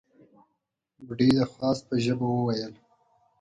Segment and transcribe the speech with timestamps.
[1.05, 2.73] بوډۍ د خواست په ژبه وويل: